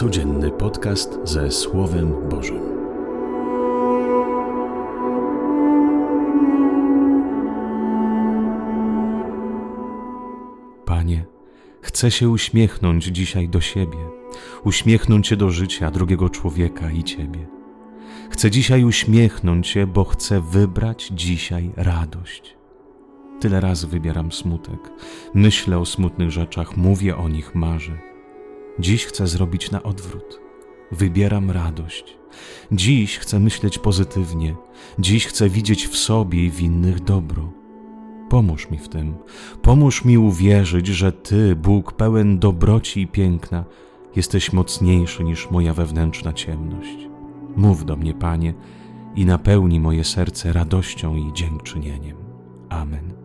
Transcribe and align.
Codzienny 0.00 0.50
podcast 0.50 1.18
ze 1.24 1.50
Słowem 1.50 2.28
Bożym. 2.28 2.60
Panie, 10.84 11.24
chcę 11.80 12.10
się 12.10 12.28
uśmiechnąć 12.28 13.04
dzisiaj 13.04 13.48
do 13.48 13.60
siebie, 13.60 13.98
uśmiechnąć 14.64 15.26
się 15.26 15.36
do 15.36 15.50
życia 15.50 15.90
drugiego 15.90 16.28
człowieka 16.28 16.90
i 16.90 17.04
Ciebie. 17.04 17.46
Chcę 18.30 18.50
dzisiaj 18.50 18.84
uśmiechnąć 18.84 19.68
się, 19.68 19.86
bo 19.86 20.04
chcę 20.04 20.40
wybrać 20.40 21.10
dzisiaj 21.14 21.70
radość. 21.76 22.56
Tyle 23.40 23.60
razy 23.60 23.86
wybieram 23.86 24.32
smutek, 24.32 24.80
myślę 25.34 25.78
o 25.78 25.86
smutnych 25.86 26.30
rzeczach, 26.30 26.76
mówię 26.76 27.16
o 27.16 27.28
nich, 27.28 27.54
marzę. 27.54 28.09
Dziś 28.78 29.04
chcę 29.04 29.26
zrobić 29.26 29.70
na 29.70 29.82
odwrót. 29.82 30.40
Wybieram 30.92 31.50
radość. 31.50 32.18
Dziś 32.72 33.18
chcę 33.18 33.40
myśleć 33.40 33.78
pozytywnie. 33.78 34.54
Dziś 34.98 35.26
chcę 35.26 35.48
widzieć 35.48 35.86
w 35.86 35.96
sobie 35.96 36.44
i 36.44 36.50
w 36.50 36.60
innych 36.60 37.00
dobro. 37.00 37.52
Pomóż 38.28 38.70
mi 38.70 38.78
w 38.78 38.88
tym. 38.88 39.14
Pomóż 39.62 40.04
mi 40.04 40.18
uwierzyć, 40.18 40.86
że 40.86 41.12
Ty, 41.12 41.56
Bóg 41.56 41.92
pełen 41.92 42.38
dobroci 42.38 43.00
i 43.00 43.06
piękna, 43.06 43.64
jesteś 44.16 44.52
mocniejszy 44.52 45.24
niż 45.24 45.50
moja 45.50 45.74
wewnętrzna 45.74 46.32
ciemność. 46.32 47.08
Mów 47.56 47.84
do 47.84 47.96
mnie, 47.96 48.14
Panie, 48.14 48.54
i 49.16 49.26
napełni 49.26 49.80
moje 49.80 50.04
serce 50.04 50.52
radością 50.52 51.16
i 51.16 51.32
dziękczynieniem. 51.32 52.16
Amen. 52.68 53.19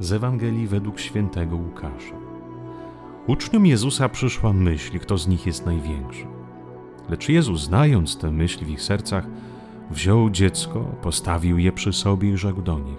Z 0.00 0.12
Ewangelii 0.12 0.66
według 0.66 1.00
świętego 1.00 1.56
Łukasza. 1.56 2.16
Uczniom 3.26 3.66
Jezusa 3.66 4.08
przyszła 4.08 4.52
myśl, 4.52 4.98
kto 4.98 5.18
z 5.18 5.28
nich 5.28 5.46
jest 5.46 5.66
największy. 5.66 6.26
Lecz 7.08 7.28
Jezus, 7.28 7.60
znając 7.60 8.18
tę 8.18 8.30
myśl 8.30 8.64
w 8.64 8.68
ich 8.68 8.82
sercach, 8.82 9.26
wziął 9.90 10.30
dziecko, 10.30 10.80
postawił 11.02 11.58
je 11.58 11.72
przy 11.72 11.92
sobie 11.92 12.30
i 12.30 12.36
rzekł 12.36 12.62
do 12.62 12.78
nich: 12.78 12.98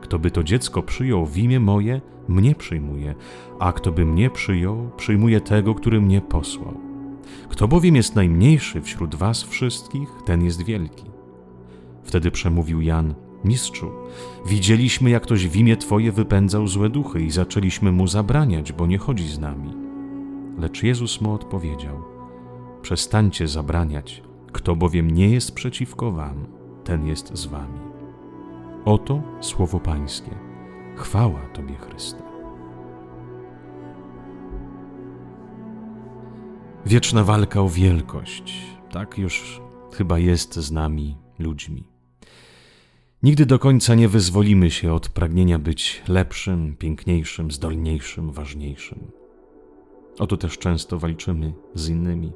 Kto 0.00 0.18
by 0.18 0.30
to 0.30 0.42
dziecko 0.42 0.82
przyjął 0.82 1.26
w 1.26 1.38
imię 1.38 1.60
moje, 1.60 2.00
mnie 2.28 2.54
przyjmuje, 2.54 3.14
a 3.58 3.72
kto 3.72 3.92
by 3.92 4.06
mnie 4.06 4.30
przyjął, 4.30 4.90
przyjmuje 4.96 5.40
tego, 5.40 5.74
który 5.74 6.00
mnie 6.00 6.20
posłał. 6.20 6.74
Kto 7.48 7.68
bowiem 7.68 7.96
jest 7.96 8.14
najmniejszy 8.14 8.82
wśród 8.82 9.14
was 9.14 9.42
wszystkich, 9.42 10.08
ten 10.24 10.44
jest 10.44 10.62
wielki. 10.62 11.04
Wtedy 12.02 12.30
przemówił 12.30 12.80
Jan: 12.80 13.14
Mistrzu, 13.44 13.90
widzieliśmy, 14.46 15.10
jak 15.10 15.22
ktoś 15.22 15.48
w 15.48 15.56
imię 15.56 15.76
Twoje 15.76 16.12
wypędzał 16.12 16.66
złe 16.66 16.88
duchy 16.88 17.22
i 17.22 17.30
zaczęliśmy 17.30 17.92
mu 17.92 18.06
zabraniać, 18.06 18.72
bo 18.72 18.86
nie 18.86 18.98
chodzi 18.98 19.28
z 19.28 19.38
nami. 19.38 19.74
Lecz 20.58 20.82
Jezus 20.82 21.20
mu 21.20 21.32
odpowiedział: 21.32 22.02
Przestańcie 22.82 23.48
zabraniać, 23.48 24.22
kto 24.52 24.76
bowiem 24.76 25.10
nie 25.10 25.28
jest 25.28 25.54
przeciwko 25.54 26.12
Wam, 26.12 26.46
ten 26.84 27.06
jest 27.06 27.36
z 27.36 27.46
Wami. 27.46 27.80
Oto 28.84 29.22
słowo 29.40 29.80
Pańskie. 29.80 30.30
Chwała 30.96 31.40
Tobie, 31.40 31.74
Chryste. 31.74 32.22
Wieczna 36.86 37.24
walka 37.24 37.60
o 37.60 37.68
wielkość, 37.68 38.66
tak 38.90 39.18
już 39.18 39.60
chyba 39.92 40.18
jest 40.18 40.54
z 40.54 40.72
nami, 40.72 41.16
ludźmi. 41.38 41.93
Nigdy 43.24 43.46
do 43.46 43.58
końca 43.58 43.94
nie 43.94 44.08
wyzwolimy 44.08 44.70
się 44.70 44.92
od 44.92 45.08
pragnienia 45.08 45.58
być 45.58 46.02
lepszym, 46.08 46.76
piękniejszym, 46.78 47.50
zdolniejszym, 47.50 48.32
ważniejszym. 48.32 48.98
Oto 50.18 50.36
też 50.36 50.58
często 50.58 50.98
walczymy 50.98 51.52
z 51.74 51.88
innymi. 51.88 52.32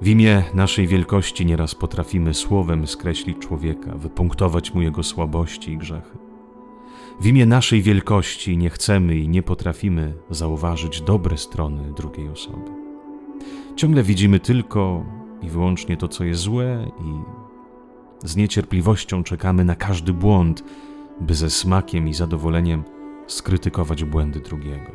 W 0.00 0.08
imię 0.08 0.42
naszej 0.54 0.86
wielkości 0.86 1.46
nieraz 1.46 1.74
potrafimy 1.74 2.34
słowem 2.34 2.86
skreślić 2.86 3.38
człowieka, 3.38 3.94
wypunktować 3.94 4.74
mu 4.74 4.82
jego 4.82 5.02
słabości 5.02 5.72
i 5.72 5.78
grzechy. 5.78 6.18
W 7.20 7.26
imię 7.26 7.46
naszej 7.46 7.82
wielkości 7.82 8.56
nie 8.56 8.70
chcemy 8.70 9.16
i 9.16 9.28
nie 9.28 9.42
potrafimy 9.42 10.14
zauważyć 10.30 11.00
dobre 11.00 11.38
strony 11.38 11.92
drugiej 11.96 12.28
osoby. 12.28 12.70
Ciągle 13.76 14.02
widzimy 14.02 14.40
tylko 14.40 15.04
i 15.42 15.48
wyłącznie 15.48 15.96
to, 15.96 16.08
co 16.08 16.24
jest 16.24 16.40
złe 16.40 16.90
i 17.00 17.40
z 18.24 18.36
niecierpliwością 18.36 19.22
czekamy 19.22 19.64
na 19.64 19.74
każdy 19.74 20.12
błąd, 20.12 20.64
by 21.20 21.34
ze 21.34 21.50
smakiem 21.50 22.08
i 22.08 22.14
zadowoleniem 22.14 22.84
skrytykować 23.26 24.04
błędy 24.04 24.40
drugiego. 24.40 24.92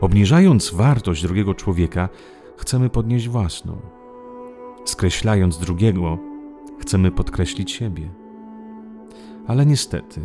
Obniżając 0.00 0.70
wartość 0.70 1.22
drugiego 1.22 1.54
człowieka, 1.54 2.08
chcemy 2.56 2.90
podnieść 2.90 3.28
własną. 3.28 3.80
Skreślając 4.84 5.58
drugiego, 5.58 6.18
chcemy 6.80 7.10
podkreślić 7.10 7.70
siebie. 7.70 8.10
Ale 9.46 9.66
niestety, 9.66 10.20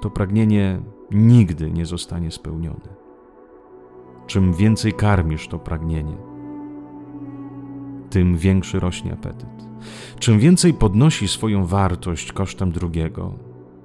to 0.00 0.10
pragnienie 0.10 0.82
nigdy 1.10 1.70
nie 1.70 1.86
zostanie 1.86 2.30
spełnione. 2.30 2.94
Czym 4.26 4.54
więcej 4.54 4.92
karmisz 4.92 5.48
to 5.48 5.58
pragnienie, 5.58 6.16
tym 8.10 8.36
większy 8.36 8.80
rośnie 8.80 9.12
apetyt. 9.12 9.48
Czym 10.18 10.38
więcej 10.38 10.74
podnosi 10.74 11.28
swoją 11.28 11.66
wartość 11.66 12.32
kosztem 12.32 12.72
drugiego, 12.72 13.32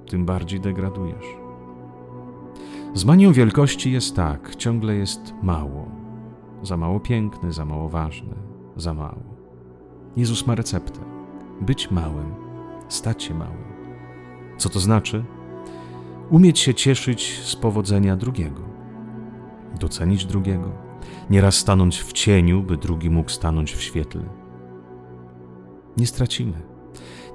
tym 0.06 0.26
bardziej 0.26 0.60
degradujesz. 0.60 1.26
Z 2.94 3.04
manią 3.04 3.32
wielkości 3.32 3.92
jest 3.92 4.16
tak, 4.16 4.56
ciągle 4.56 4.94
jest 4.94 5.34
mało. 5.42 5.88
Za 6.62 6.76
mało 6.76 7.00
piękny, 7.00 7.52
za 7.52 7.64
mało 7.64 7.88
ważny, 7.88 8.34
za 8.76 8.94
mało. 8.94 9.22
Jezus 10.16 10.46
ma 10.46 10.54
receptę: 10.54 11.00
być 11.60 11.90
małym, 11.90 12.34
stać 12.88 13.22
się 13.22 13.34
małym. 13.34 13.70
Co 14.58 14.68
to 14.68 14.80
znaczy? 14.80 15.24
Umieć 16.30 16.58
się 16.58 16.74
cieszyć 16.74 17.40
z 17.44 17.56
powodzenia 17.56 18.16
drugiego, 18.16 18.62
docenić 19.80 20.24
drugiego, 20.24 20.72
nieraz 21.30 21.54
stanąć 21.54 22.00
w 22.00 22.12
cieniu, 22.12 22.62
by 22.62 22.76
drugi 22.76 23.10
mógł 23.10 23.30
stanąć 23.30 23.72
w 23.72 23.82
świetle. 23.82 24.22
Nie 25.96 26.06
stracimy. 26.06 26.62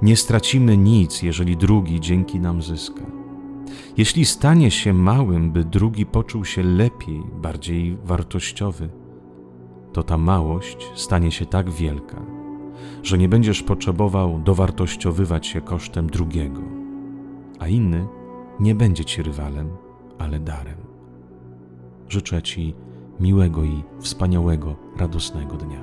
Nie 0.02 0.16
stracimy 0.16 0.76
nic, 0.76 1.22
jeżeli 1.22 1.56
drugi 1.56 2.00
dzięki 2.00 2.40
nam 2.40 2.62
zyska. 2.62 3.02
Jeśli 3.96 4.24
stanie 4.24 4.70
się 4.70 4.92
małym, 4.92 5.52
by 5.52 5.64
drugi 5.64 6.06
poczuł 6.06 6.44
się 6.44 6.62
lepiej, 6.62 7.22
bardziej 7.42 7.98
wartościowy, 8.04 8.88
to 9.92 10.02
ta 10.02 10.18
małość 10.18 10.90
stanie 10.94 11.30
się 11.32 11.46
tak 11.46 11.70
wielka, 11.70 12.22
że 13.02 13.18
nie 13.18 13.28
będziesz 13.28 13.62
potrzebował 13.62 14.40
dowartościowywać 14.40 15.46
się 15.46 15.60
kosztem 15.60 16.06
drugiego, 16.06 16.62
a 17.58 17.68
inny 17.68 18.06
nie 18.60 18.74
będzie 18.74 19.04
ci 19.04 19.22
rywalem, 19.22 19.68
ale 20.18 20.38
darem. 20.38 20.78
Życzę 22.08 22.42
Ci 22.42 22.74
miłego 23.20 23.64
i 23.64 23.82
wspaniałego, 24.00 24.74
radosnego 24.96 25.56
dnia. 25.56 25.80